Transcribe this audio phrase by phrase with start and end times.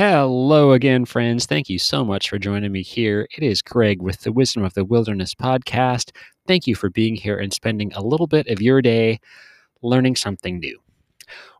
[0.00, 1.44] Hello again, friends.
[1.44, 3.28] Thank you so much for joining me here.
[3.36, 6.12] It is Greg with the Wisdom of the Wilderness podcast.
[6.48, 9.20] Thank you for being here and spending a little bit of your day
[9.82, 10.80] learning something new.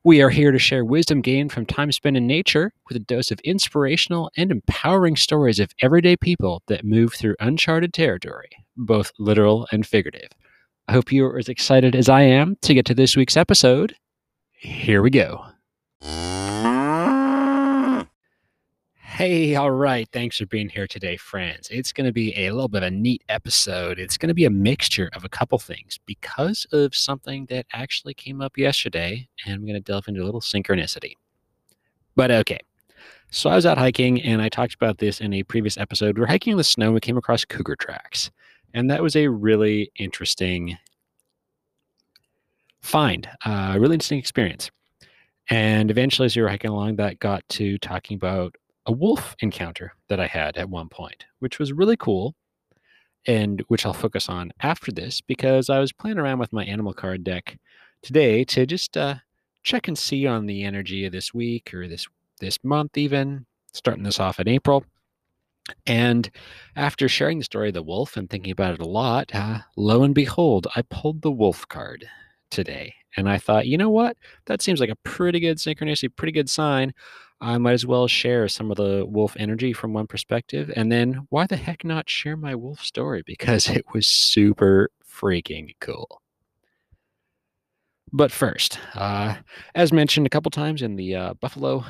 [0.04, 3.30] We are here to share wisdom gained from time spent in nature with a dose
[3.30, 9.68] of inspirational and empowering stories of everyday people that move through uncharted territory, both literal
[9.70, 10.30] and figurative.
[10.88, 13.96] I hope you are as excited as I am to get to this week's episode.
[14.54, 15.44] Here we go.
[19.20, 20.08] Hey, all right.
[20.14, 21.68] Thanks for being here today, friends.
[21.70, 23.98] It's going to be a little bit of a neat episode.
[23.98, 28.14] It's going to be a mixture of a couple things because of something that actually
[28.14, 31.12] came up yesterday, and I'm going to delve into a little synchronicity.
[32.16, 32.60] But okay.
[33.30, 36.16] So I was out hiking, and I talked about this in a previous episode.
[36.16, 38.30] We are hiking in the snow, and we came across cougar tracks.
[38.72, 40.78] And that was a really interesting
[42.80, 44.70] find, a uh, really interesting experience.
[45.50, 48.56] And eventually, as we were hiking along, that got to talking about
[48.86, 52.34] a wolf encounter that I had at one point, which was really cool
[53.26, 56.94] and which I'll focus on after this because I was playing around with my animal
[56.94, 57.58] card deck
[58.02, 59.16] today to just uh,
[59.62, 62.06] check and see on the energy of this week or this
[62.40, 64.84] this month even starting this off in April.
[65.86, 66.30] And
[66.74, 70.02] after sharing the story of the wolf and thinking about it a lot, uh, lo
[70.02, 72.08] and behold, I pulled the wolf card
[72.50, 72.94] today.
[73.16, 74.16] And I thought, you know what?
[74.46, 76.94] That seems like a pretty good synchronicity, pretty good sign.
[77.40, 80.70] I might as well share some of the wolf energy from one perspective.
[80.76, 83.22] And then why the heck not share my wolf story?
[83.24, 86.20] Because it was super freaking cool.
[88.12, 89.36] But first, uh,
[89.74, 91.84] as mentioned a couple times in the uh, Buffalo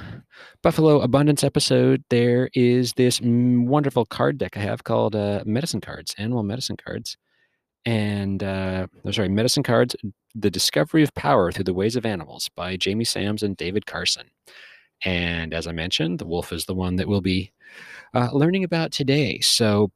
[0.62, 6.14] Buffalo Abundance episode, there is this wonderful card deck I have called uh, Medicine Cards,
[6.18, 7.16] Animal Medicine Cards,
[7.86, 9.96] and uh, oh, sorry, Medicine Cards:
[10.34, 14.26] The Discovery of Power Through the Ways of Animals by Jamie Sams and David Carson.
[15.04, 17.52] And as I mentioned, the wolf is the one that we'll be
[18.14, 19.40] uh, learning about today.
[19.40, 19.90] So,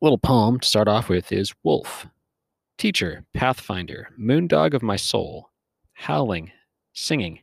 [0.00, 2.06] a little poem to start off with is Wolf,
[2.76, 5.50] teacher, pathfinder, moondog of my soul,
[5.94, 6.50] howling,
[6.92, 7.40] singing,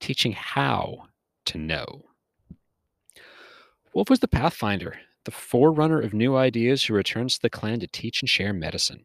[0.00, 1.06] teaching how
[1.46, 2.04] to know.
[3.94, 7.86] Wolf was the pathfinder, the forerunner of new ideas who returns to the clan to
[7.86, 9.04] teach and share medicine.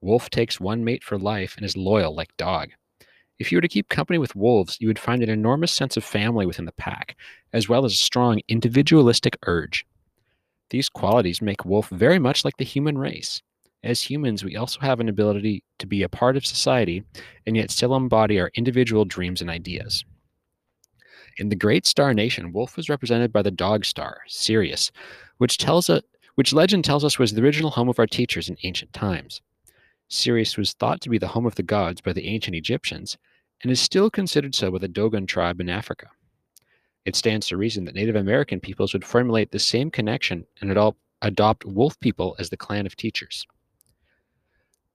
[0.00, 2.70] Wolf takes one mate for life and is loyal like dog.
[3.38, 6.04] If you were to keep company with wolves, you would find an enormous sense of
[6.04, 7.16] family within the pack,
[7.52, 9.86] as well as a strong individualistic urge.
[10.70, 13.42] These qualities make wolf very much like the human race.
[13.84, 17.04] As humans, we also have an ability to be a part of society
[17.46, 20.04] and yet still embody our individual dreams and ideas.
[21.38, 24.90] In the Great Star Nation, Wolf was represented by the dog star, Sirius,
[25.36, 26.02] which tells a,
[26.34, 29.40] which legend tells us was the original home of our teachers in ancient times.
[30.08, 33.18] Sirius was thought to be the home of the gods by the ancient Egyptians,
[33.62, 36.08] and is still considered so by the Dogon tribe in Africa.
[37.04, 41.64] It stands to reason that Native American peoples would formulate the same connection and adopt
[41.64, 43.46] wolf people as the clan of teachers.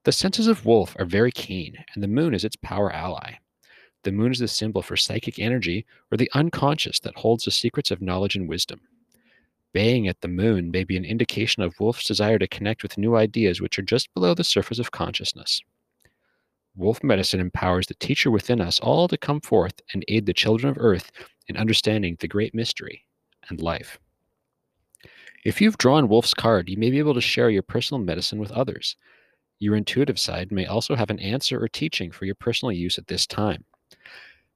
[0.03, 3.35] The senses of wolf are very keen, and the moon is its power ally.
[4.03, 7.89] The moon is the symbol for psychic energy or the unconscious that holds the secrets
[7.89, 8.81] of knowledge and wisdom.
[9.73, 13.15] Baying at the moon may be an indication of Wolf's desire to connect with new
[13.15, 15.61] ideas which are just below the surface of consciousness.
[16.75, 20.69] Wolf medicine empowers the teacher within us all to come forth and aid the children
[20.69, 21.11] of earth
[21.47, 23.05] in understanding the great mystery
[23.49, 23.99] and life.
[25.43, 28.51] If you've drawn Wolf's card, you may be able to share your personal medicine with
[28.51, 28.95] others.
[29.59, 33.07] Your intuitive side may also have an answer or teaching for your personal use at
[33.07, 33.65] this time.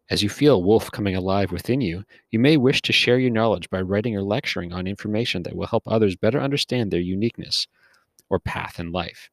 [0.10, 3.70] As you feel Wolf coming alive within you, you may wish to share your knowledge
[3.70, 7.68] by writing or lecturing on information that will help others better understand their uniqueness
[8.30, 9.30] or path in life.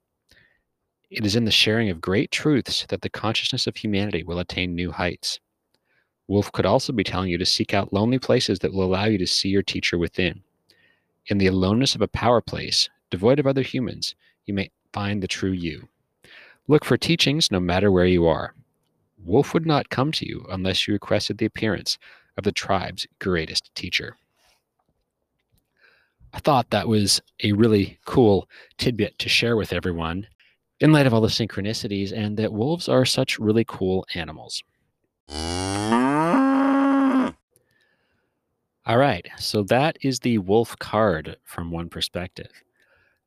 [1.10, 4.74] It is in the sharing of great truths that the consciousness of humanity will attain
[4.74, 5.38] new heights.
[6.26, 9.18] Wolf could also be telling you to seek out lonely places that will allow you
[9.18, 10.42] to see your teacher within.
[11.28, 15.28] In the aloneness of a power place, devoid of other humans, you may find the
[15.28, 15.88] true you.
[16.66, 18.54] Look for teachings no matter where you are.
[19.24, 21.98] Wolf would not come to you unless you requested the appearance
[22.36, 24.16] of the tribe's greatest teacher.
[26.32, 30.26] I thought that was a really cool tidbit to share with everyone
[30.80, 34.62] in light of all the synchronicities and that wolves are such really cool animals.
[38.86, 42.50] All right, so that is the wolf card from one perspective.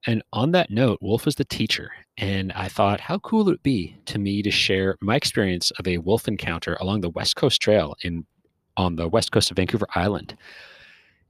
[0.06, 1.92] And on that note, Wolf is the teacher.
[2.18, 5.88] And I thought, how cool would it be to me to share my experience of
[5.88, 8.26] a wolf encounter along the West Coast Trail in
[8.78, 10.38] on the west coast of Vancouver Island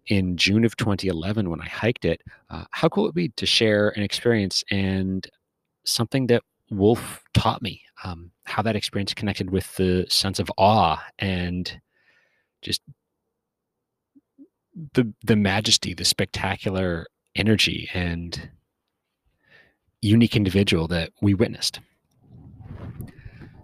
[0.07, 2.21] in June of 2011 when I hiked it.
[2.49, 5.27] Uh, how cool would it be to share an experience and
[5.85, 11.01] something that Wolf taught me, um, how that experience connected with the sense of awe
[11.17, 11.79] and
[12.61, 12.81] just
[14.93, 18.49] the the majesty, the spectacular energy and
[20.01, 21.79] unique individual that we witnessed.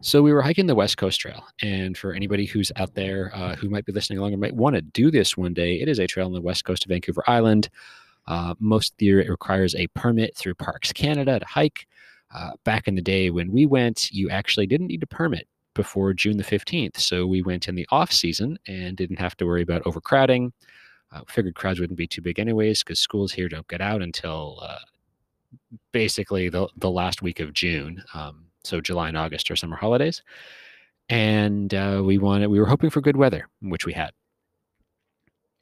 [0.01, 3.55] So we were hiking the West Coast Trail, and for anybody who's out there uh,
[3.55, 5.97] who might be listening along or might want to do this one day, it is
[5.97, 7.69] a trail on the west coast of Vancouver Island.
[8.27, 11.87] Uh, most year, it requires a permit through Parks Canada to hike.
[12.35, 16.13] Uh, back in the day when we went, you actually didn't need a permit before
[16.13, 16.97] June the 15th.
[16.97, 20.51] So we went in the off season and didn't have to worry about overcrowding.
[21.11, 24.59] Uh, figured crowds wouldn't be too big anyways because schools here don't get out until
[24.63, 24.79] uh,
[25.91, 28.03] basically the, the last week of June.
[28.13, 30.21] Um, so July and August are summer holidays.
[31.09, 34.11] And uh, we wanted, we were hoping for good weather, which we had.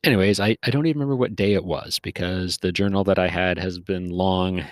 [0.04, 3.28] Anyways, I, I don't even remember what day it was because the journal that I
[3.28, 4.64] had has been long.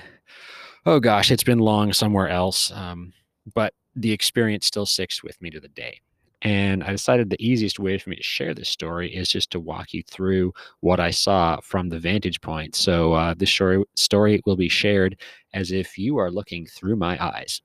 [0.85, 2.71] Oh gosh, it's been long somewhere else.
[2.71, 3.13] Um,
[3.53, 6.01] but the experience still sticks with me to the day.
[6.41, 9.59] And I decided the easiest way for me to share this story is just to
[9.59, 12.75] walk you through what I saw from the vantage point.
[12.75, 15.19] So uh, this story story will be shared
[15.53, 17.61] as if you are looking through my eyes.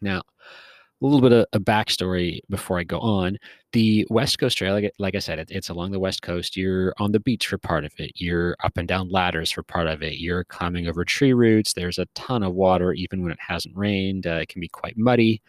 [0.00, 0.22] Now,
[1.02, 3.36] a little bit of a backstory before I go on.
[3.72, 6.56] The West Coast Trail, like, like I said, it, it's along the West Coast.
[6.56, 8.12] You're on the beach for part of it.
[8.14, 10.18] You're up and down ladders for part of it.
[10.18, 11.74] You're climbing over tree roots.
[11.74, 14.26] There's a ton of water, even when it hasn't rained.
[14.26, 15.42] Uh, it can be quite muddy,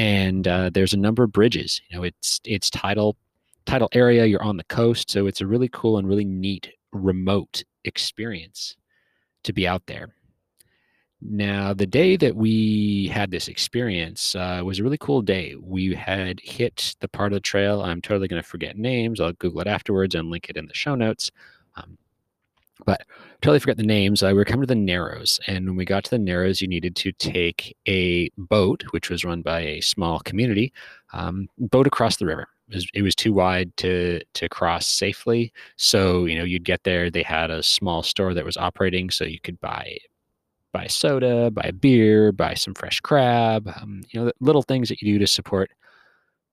[0.00, 1.82] and uh, there's a number of bridges.
[1.90, 3.18] You know, it's it's tidal
[3.66, 4.24] tidal area.
[4.24, 8.76] You're on the coast, so it's a really cool and really neat remote experience
[9.44, 10.14] to be out there.
[11.20, 15.54] Now, the day that we had this experience uh, was a really cool day.
[15.60, 17.82] We had hit the part of the trail.
[17.82, 19.20] I'm totally going to forget names.
[19.20, 21.30] I'll Google it afterwards and link it in the show notes.
[21.76, 21.98] Um,
[22.86, 23.02] but
[23.42, 24.22] totally forget the names.
[24.22, 26.68] Uh, we were coming to the Narrows, and when we got to the Narrows, you
[26.68, 30.72] needed to take a boat, which was run by a small community,
[31.12, 32.48] um, boat across the river.
[32.68, 36.84] It was, it was, too wide to to cross safely, so you know you'd get
[36.84, 37.10] there.
[37.10, 39.98] They had a small store that was operating, so you could buy
[40.72, 45.14] buy soda, buy beer, buy some fresh crab, um, you know, little things that you
[45.14, 45.70] do to support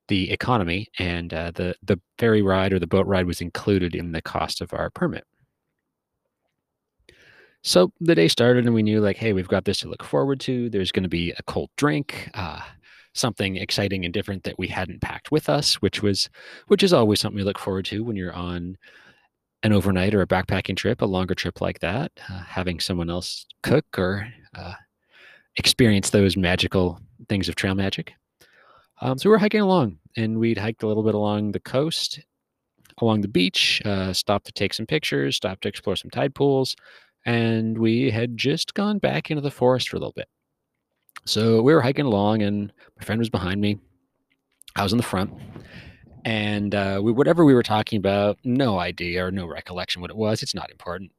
[0.08, 0.88] the economy.
[1.00, 4.62] And uh, the the ferry ride or the boat ride was included in the cost
[4.62, 5.26] of our permit.
[7.64, 10.40] So the day started, and we knew like, hey, we've got this to look forward
[10.42, 10.70] to.
[10.70, 12.62] There's going to be a cold drink, uh,
[13.14, 16.30] something exciting and different that we hadn't packed with us, which was,
[16.68, 18.78] which is always something we look forward to when you're on
[19.64, 23.46] an overnight or a backpacking trip, a longer trip like that, uh, having someone else
[23.64, 24.76] cook or uh,
[25.58, 28.14] experience those magical things of trail magic.
[29.02, 32.20] Um, so we were hiking along, and we'd hiked a little bit along the coast,
[33.02, 36.76] along the beach, uh, stopped to take some pictures, stopped to explore some tide pools,
[37.28, 40.30] and we had just gone back into the forest for a little bit.
[41.26, 43.78] So we were hiking along, and my friend was behind me.
[44.78, 45.34] I was in the front,
[46.24, 50.16] and uh, we, whatever we were talking about, no idea or no recollection what it
[50.16, 50.42] was.
[50.42, 51.12] It's not important.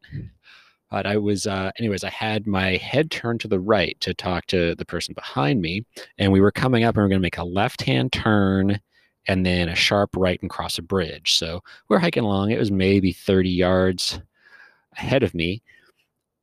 [0.91, 4.47] But I was, uh, anyways, I had my head turned to the right to talk
[4.47, 5.85] to the person behind me,
[6.17, 8.81] and we were coming up and we are going to make a left-hand turn
[9.27, 11.35] and then a sharp right and cross a bridge.
[11.35, 12.51] So we're hiking along.
[12.51, 14.21] It was maybe 30 yards
[14.97, 15.63] ahead of me,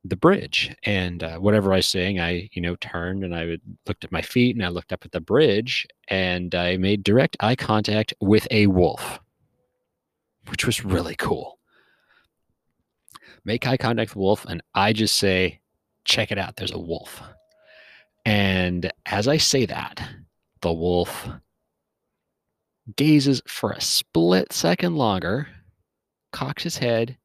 [0.08, 4.04] the bridge and uh, whatever I was saying, I you know turned and I looked
[4.04, 7.56] at my feet and I looked up at the bridge and I made direct eye
[7.56, 9.20] contact with a wolf,
[10.48, 11.58] which was really cool.
[13.44, 15.60] Make eye contact with wolf and I just say,
[16.04, 17.22] "Check it out, there's a wolf."
[18.24, 20.02] And as I say that,
[20.62, 21.28] the wolf
[22.96, 25.48] gazes for a split second longer,
[26.32, 27.18] cocks his head,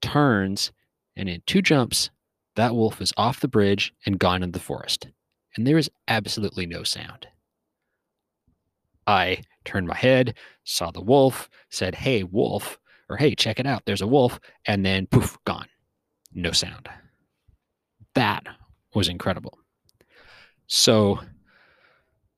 [0.00, 0.72] turns
[1.16, 2.10] and in two jumps,
[2.56, 5.08] that wolf is off the bridge and gone into the forest.
[5.56, 7.26] And there is absolutely no sound.
[9.06, 12.78] I turned my head, saw the wolf, said, Hey, wolf,
[13.08, 15.68] or Hey, check it out, there's a wolf, and then poof, gone.
[16.32, 16.88] No sound.
[18.14, 18.44] That
[18.94, 19.58] was incredible.
[20.66, 21.20] So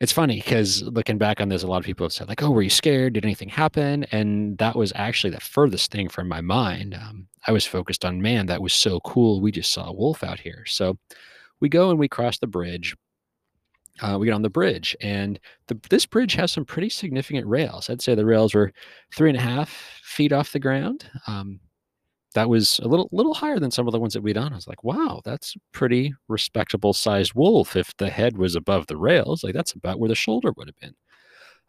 [0.00, 2.50] it's funny because looking back on this, a lot of people have said, like, oh,
[2.50, 3.12] were you scared?
[3.14, 4.04] Did anything happen?
[4.10, 6.94] And that was actually the furthest thing from my mind.
[6.94, 9.40] Um, I was focused on, man, that was so cool.
[9.40, 10.64] We just saw a wolf out here.
[10.66, 10.98] So
[11.60, 12.96] we go and we cross the bridge.
[14.02, 17.88] Uh, we get on the bridge, and the, this bridge has some pretty significant rails.
[17.88, 18.72] I'd say the rails were
[19.14, 19.70] three and a half
[20.02, 21.08] feet off the ground.
[21.28, 21.60] Um,
[22.34, 24.52] that was a little little higher than some of the ones that we'd done.
[24.52, 27.76] I was like, wow, that's pretty respectable sized wolf.
[27.76, 30.76] If the head was above the rails, like that's about where the shoulder would have
[30.80, 30.94] been.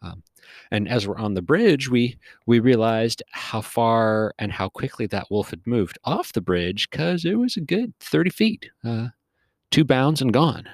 [0.02, 0.22] Um,
[0.70, 5.30] and as we're on the bridge, we we realized how far and how quickly that
[5.30, 9.08] wolf had moved off the bridge because it was a good 30 feet, uh,
[9.70, 10.68] two bounds and gone,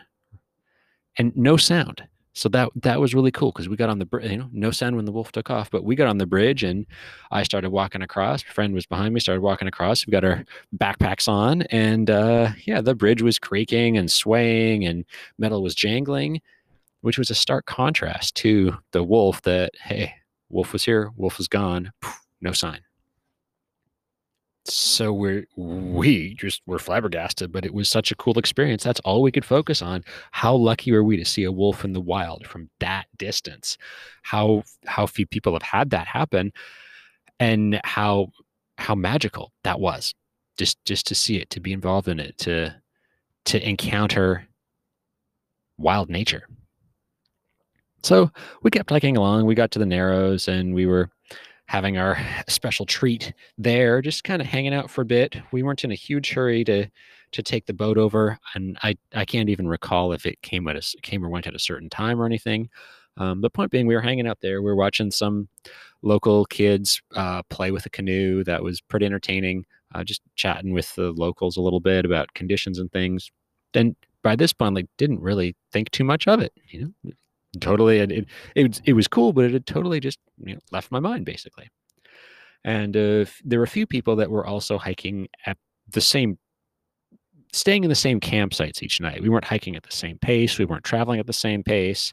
[1.18, 2.02] and no sound.
[2.34, 4.30] So that that was really cool because we got on the bridge.
[4.30, 6.62] You know, no sound when the wolf took off, but we got on the bridge
[6.62, 6.86] and
[7.30, 8.44] I started walking across.
[8.44, 10.06] My friend was behind me, started walking across.
[10.06, 10.44] We got our
[10.76, 15.04] backpacks on, and uh, yeah, the bridge was creaking and swaying, and
[15.38, 16.40] metal was jangling,
[17.02, 19.42] which was a stark contrast to the wolf.
[19.42, 20.14] That hey,
[20.48, 21.92] wolf was here, wolf was gone,
[22.40, 22.80] no sign
[24.64, 28.84] so we're we just were flabbergasted but it was such a cool experience.
[28.84, 30.04] That's all we could focus on.
[30.30, 33.76] How lucky were we to see a wolf in the wild from that distance?
[34.22, 36.52] How how few people have had that happen
[37.40, 38.28] and how
[38.78, 40.14] how magical that was.
[40.58, 42.74] Just just to see it to be involved in it to
[43.46, 44.46] to encounter
[45.78, 46.46] wild nature.
[48.04, 48.30] So
[48.62, 49.46] we kept hiking along.
[49.46, 51.10] We got to the narrows and we were
[51.72, 55.36] having our special treat there, just kind of hanging out for a bit.
[55.52, 56.86] We weren't in a huge hurry to
[57.30, 60.76] to take the boat over, and I I can't even recall if it came at
[60.76, 62.68] a came or went at a certain time or anything.
[63.16, 64.60] Um, the point being, we were hanging out there.
[64.60, 65.48] We were watching some
[66.02, 68.44] local kids uh, play with a canoe.
[68.44, 69.64] That was pretty entertaining.
[69.94, 73.30] Uh, just chatting with the locals a little bit about conditions and things.
[73.72, 76.52] Then by this point, like didn't really think too much of it.
[76.68, 77.12] You know,
[77.60, 80.90] totally it, it, it, it was cool but it had totally just you know left
[80.90, 81.68] my mind basically.
[82.64, 85.56] And uh, there were a few people that were also hiking at
[85.90, 86.38] the same
[87.52, 89.20] staying in the same campsites each night.
[89.20, 92.12] We weren't hiking at the same pace we weren't traveling at the same pace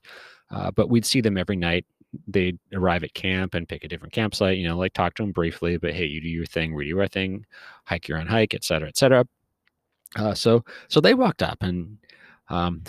[0.51, 1.85] uh, but we'd see them every night.
[2.27, 5.31] They'd arrive at camp and pick a different campsite you know like talk to them
[5.31, 7.45] briefly but hey you do your thing we do our thing
[7.85, 9.25] hike your own hike et cetera et cetera.
[10.15, 11.97] Uh, so so they walked up and
[12.49, 12.81] um,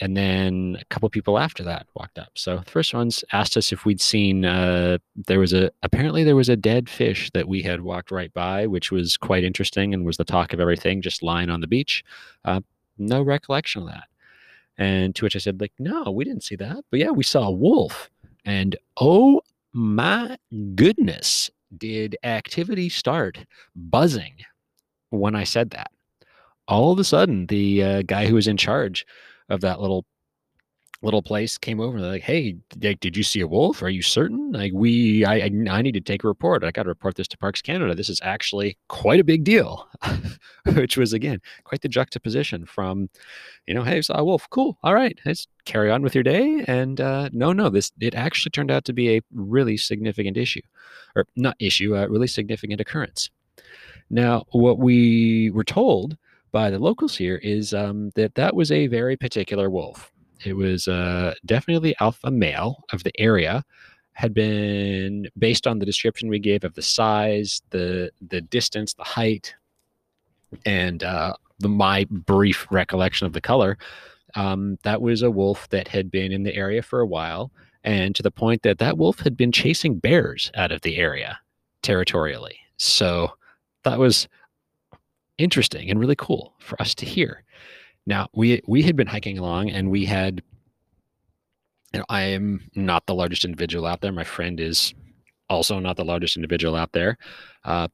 [0.00, 2.30] and then a couple people after that walked up.
[2.34, 6.36] So the first ones asked us if we'd seen uh, there was a apparently there
[6.36, 10.04] was a dead fish that we had walked right by, which was quite interesting and
[10.04, 12.04] was the talk of everything, just lying on the beach.
[12.44, 12.60] Uh,
[12.98, 14.04] no recollection of that.
[14.78, 17.48] And to which I said, like, no, we didn't see that, but yeah, we saw
[17.48, 18.10] a wolf.
[18.44, 19.40] And oh
[19.72, 20.36] my
[20.74, 24.34] goodness, did activity start buzzing
[25.10, 25.90] when I said that?
[26.68, 29.06] All of a sudden, the uh, guy who was in charge
[29.48, 30.04] of that little
[31.02, 32.00] little place came over.
[32.00, 33.82] They're like, "Hey, did you see a wolf?
[33.82, 34.52] Are you certain?
[34.52, 36.64] Like, we, I, I need to take a report.
[36.64, 37.94] I got to report this to Parks Canada.
[37.94, 39.88] This is actually quite a big deal."
[40.74, 43.08] Which was again quite the juxtaposition from,
[43.66, 44.48] you know, "Hey, saw a wolf.
[44.50, 44.78] Cool.
[44.82, 48.50] All right, let's carry on with your day." And uh, no, no, this it actually
[48.50, 50.62] turned out to be a really significant issue,
[51.14, 53.30] or not issue, a really significant occurrence.
[54.08, 56.16] Now, what we were told
[56.56, 60.10] by the locals here is um, that that was a very particular wolf.
[60.42, 63.62] It was uh, definitely alpha male of the area.
[64.14, 69.04] Had been based on the description we gave of the size, the the distance, the
[69.04, 69.54] height,
[70.64, 73.76] and uh, the, my brief recollection of the color.
[74.34, 77.52] Um, that was a wolf that had been in the area for a while,
[77.84, 81.38] and to the point that that wolf had been chasing bears out of the area
[81.82, 82.56] territorially.
[82.78, 83.32] So
[83.84, 84.26] that was
[85.38, 87.44] interesting and really cool for us to hear.
[88.06, 90.42] Now we we had been hiking along and we had
[91.92, 94.12] you know, I am not the largest individual out there.
[94.12, 94.94] My friend is
[95.48, 97.16] also not the largest individual out there.
[97.64, 97.88] Uh,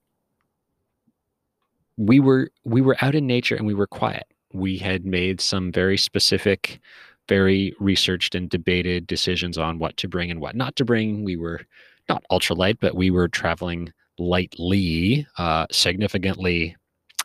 [1.96, 4.25] we were we were out in nature and we were quiet.
[4.52, 6.80] We had made some very specific,
[7.28, 11.25] very researched and debated decisions on what to bring and what not to bring.
[11.25, 11.61] We were
[12.08, 16.76] not ultralight, but we were traveling lightly, uh, significantly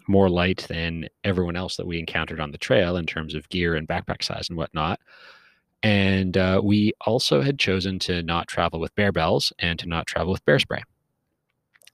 [0.08, 3.76] more light than everyone else that we encountered on the trail in terms of gear
[3.76, 5.00] and backpack size and whatnot.
[5.84, 10.08] And uh, we also had chosen to not travel with bear bells and to not
[10.08, 10.84] travel with bear spray.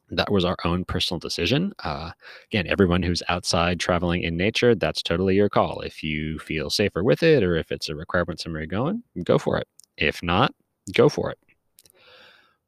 [0.09, 1.73] That was our own personal decision.
[1.83, 2.11] Uh,
[2.49, 5.81] again, everyone who's outside traveling in nature, that's totally your call.
[5.81, 9.37] If you feel safer with it or if it's a requirement somewhere you're going, go
[9.37, 9.67] for it.
[9.97, 10.53] If not,
[10.93, 11.39] go for it.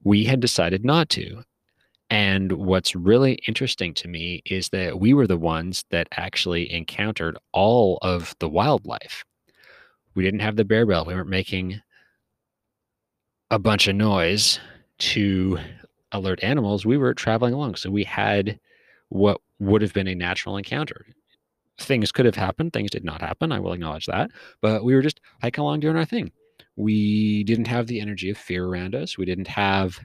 [0.04, 1.44] We had decided not to.
[2.09, 7.38] And what's really interesting to me is that we were the ones that actually encountered
[7.51, 9.24] all of the wildlife.
[10.13, 11.05] We didn't have the bear bell.
[11.05, 11.81] We weren't making
[13.51, 14.59] a bunch of noise
[14.97, 15.57] to
[16.12, 16.85] alert animals.
[16.85, 17.75] We were traveling along.
[17.75, 18.59] So we had
[19.09, 21.05] what would have been a natural encounter.
[21.77, 23.51] Things could have happened, things did not happen.
[23.51, 24.31] I will acknowledge that.
[24.62, 26.31] But we were just hiking along doing our thing.
[26.77, 29.17] We didn't have the energy of fear around us.
[29.17, 30.00] We didn't have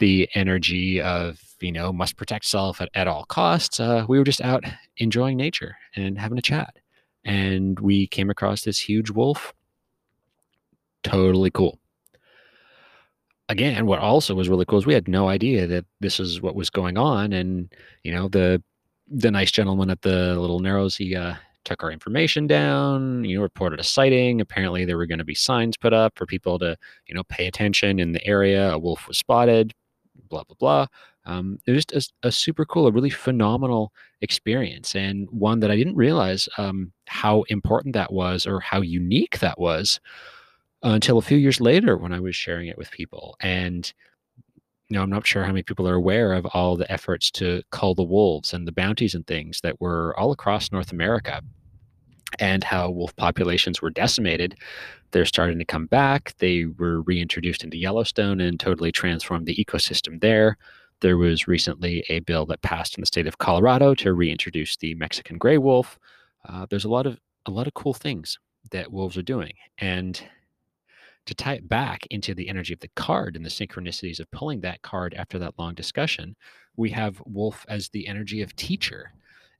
[0.00, 4.24] the energy of you know must protect self at, at all costs uh, we were
[4.24, 4.64] just out
[4.96, 6.74] enjoying nature and having a chat.
[7.24, 9.52] And we came across this huge wolf.
[11.04, 11.78] Totally cool.
[13.48, 16.56] Again what also was really cool is we had no idea that this is what
[16.56, 17.32] was going on.
[17.32, 18.62] And you know the
[19.08, 23.42] the nice gentleman at the little narrows he uh took our information down, you know,
[23.42, 24.40] reported a sighting.
[24.40, 26.76] Apparently, there were going to be signs put up for people to,
[27.06, 28.72] you know, pay attention in the area.
[28.72, 29.74] A wolf was spotted,
[30.28, 30.86] blah, blah, blah.
[31.26, 35.70] Um, it was just a, a, super cool, a really phenomenal experience, and one that
[35.70, 40.00] I didn't realize um, how important that was or how unique that was
[40.82, 43.36] until a few years later when I was sharing it with people.
[43.40, 43.92] And
[44.88, 47.62] you know, I'm not sure how many people are aware of all the efforts to
[47.70, 51.42] cull the wolves and the bounties and things that were all across North America
[52.40, 54.56] and how wolf populations were decimated.
[55.12, 56.34] They're starting to come back.
[56.38, 60.56] They were reintroduced into Yellowstone and totally transformed the ecosystem there.
[61.00, 64.94] There was recently a bill that passed in the state of Colorado to reintroduce the
[64.94, 65.98] Mexican gray wolf.
[66.48, 68.38] Uh, there's a lot of a lot of cool things
[68.70, 70.22] that wolves are doing, and
[71.26, 74.60] to tie it back into the energy of the card and the synchronicities of pulling
[74.60, 76.34] that card after that long discussion,
[76.76, 79.12] we have Wolf as the energy of teacher.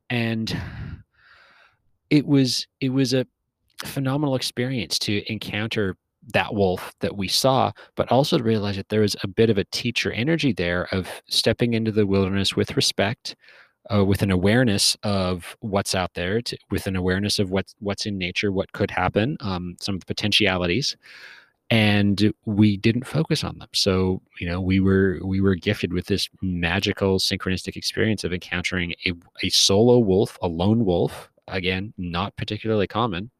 [0.08, 0.56] And
[2.10, 3.26] it was it was a
[3.84, 5.96] phenomenal experience to encounter
[6.34, 9.56] that wolf that we saw, but also to realize that there was a bit of
[9.56, 13.34] a teacher energy there of stepping into the wilderness with respect,
[13.92, 18.06] uh, with an awareness of what's out there, to, with an awareness of what's what's
[18.06, 20.96] in nature, what could happen, um, some of the potentialities,
[21.70, 23.68] and we didn't focus on them.
[23.72, 28.94] So you know we were we were gifted with this magical synchronistic experience of encountering
[29.06, 29.12] a,
[29.42, 33.30] a solo wolf a lone wolf again not particularly common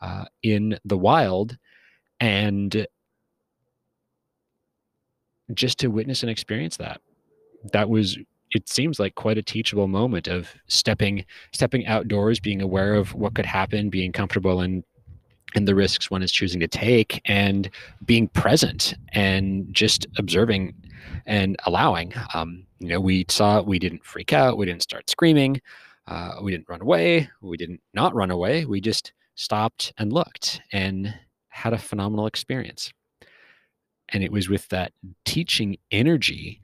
[0.00, 1.56] uh, in the wild.
[2.20, 2.86] And
[5.54, 7.00] just to witness and experience that
[7.72, 8.16] that was
[8.52, 13.34] it seems like quite a teachable moment of stepping stepping outdoors being aware of what
[13.34, 14.84] could happen being comfortable in
[15.54, 17.68] and the risks one is choosing to take and
[18.06, 20.74] being present and just observing
[21.26, 22.12] and allowing.
[22.32, 25.60] Um, you know we saw we didn't freak out we didn't start screaming
[26.06, 27.30] uh, we didn't run away.
[27.40, 28.64] We didn't not run away.
[28.64, 31.14] We just stopped and looked and
[31.48, 32.92] had a phenomenal experience.
[34.08, 34.92] And it was with that
[35.24, 36.60] teaching energy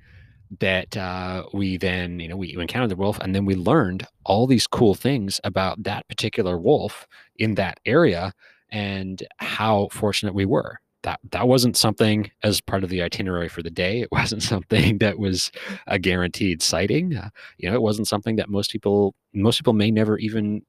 [0.61, 4.47] that uh, we then you know we encountered the wolf and then we learned all
[4.47, 8.33] these cool things about that particular wolf in that area
[8.70, 10.81] and how fortunate we were.
[11.03, 14.01] That that wasn't something as part of the itinerary for the day.
[14.01, 15.51] It wasn't something that was
[15.87, 17.17] a guaranteed sighting.
[17.17, 20.63] Uh, you know, it wasn't something that most people most people may never even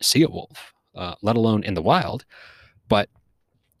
[0.00, 2.24] see a wolf, uh, let alone in the wild.
[2.88, 3.08] But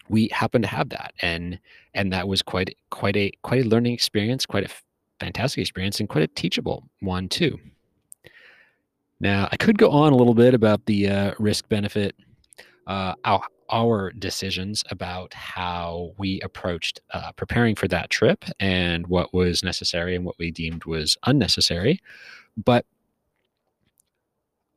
[0.08, 1.58] we happened to have that, and
[1.94, 4.74] and that was quite quite a quite a learning experience, quite a
[5.18, 7.58] fantastic experience, and quite a teachable one too.
[9.20, 12.16] Now, I could go on a little bit about the uh, risk benefit
[12.86, 13.14] uh,
[13.70, 20.14] our, decisions about how we approached uh, preparing for that trip and what was necessary
[20.14, 22.00] and what we deemed was unnecessary.
[22.56, 22.84] But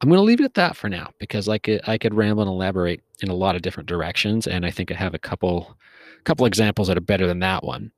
[0.02, 2.52] I'm going to leave it at that for now because could I could ramble and
[2.52, 5.78] elaborate in a lot of different directions, and I think I have a couple
[6.26, 7.92] couple examples that are better than that one.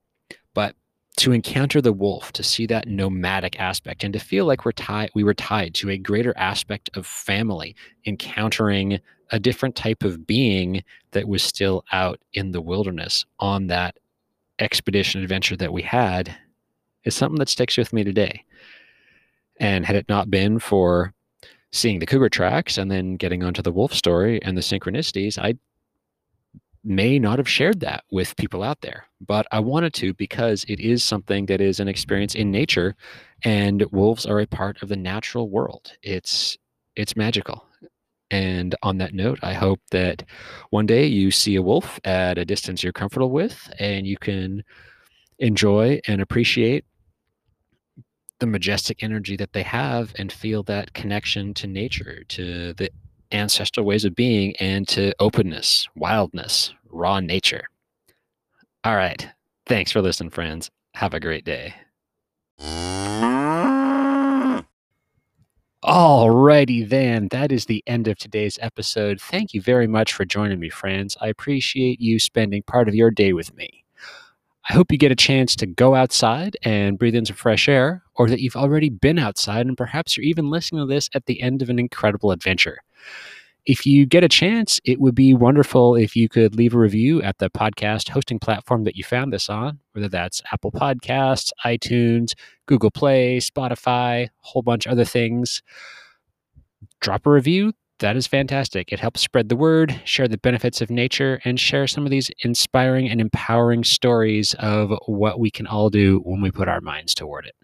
[0.54, 0.76] But
[1.18, 5.10] to encounter the wolf, to see that nomadic aspect, and to feel like we're tied,
[5.16, 7.76] we were tied to a greater aspect of family,
[8.06, 9.00] encountering
[9.32, 13.98] a different type of being that was still out in the wilderness on that
[14.60, 16.36] expedition adventure that we had,
[17.06, 18.44] is something that sticks with me today.
[19.60, 21.14] And had it not been for
[21.72, 25.56] seeing the cougar tracks and then getting onto the wolf story and the synchronicities, I
[26.86, 30.80] may not have shared that with people out there, but I wanted to because it
[30.80, 32.96] is something that is an experience in nature,
[33.44, 35.94] and wolves are a part of the natural world.
[36.04, 36.58] It's
[36.96, 37.66] it's magical.
[38.32, 40.24] And on that note, I hope that
[40.70, 44.64] one day you see a wolf at a distance you're comfortable with, and you can
[45.40, 46.86] enjoy and appreciate
[48.40, 52.90] the majestic energy that they have and feel that connection to nature, to the
[53.36, 57.66] ancestral ways of being and to openness, wildness, raw nature.
[58.84, 59.28] All right.
[59.66, 60.72] Thanks for listening, friends.
[60.96, 61.74] Have a great day.
[65.84, 69.22] Alrighty then, that is the end of today's episode.
[69.22, 71.16] Thank you very much for joining me, friends.
[71.22, 73.84] I appreciate you spending part of your day with me.
[74.68, 78.02] I hope you get a chance to go outside and breathe in some fresh air,
[78.16, 81.40] or that you've already been outside and perhaps you're even listening to this at the
[81.40, 82.80] end of an incredible adventure.
[83.66, 87.22] If you get a chance, it would be wonderful if you could leave a review
[87.24, 92.34] at the podcast hosting platform that you found this on, whether that's Apple Podcasts, iTunes,
[92.68, 95.64] Google Play, Spotify, a whole bunch of other things.
[97.02, 97.74] Drop a review.
[98.00, 98.92] That is fantastic.
[98.92, 102.30] It helps spread the word, share the benefits of nature, and share some of these
[102.44, 107.16] inspiring and empowering stories of what we can all do when we put our minds
[107.16, 107.56] toward it.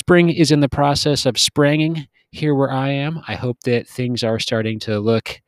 [0.00, 3.20] Spring is in the process of spranging here where I am.
[3.28, 5.40] I hope that things are starting to look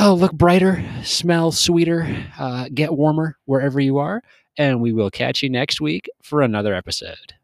[0.00, 4.22] oh, look brighter, smell sweeter, uh, get warmer wherever you are.
[4.58, 7.34] And we will catch you next week for another episode.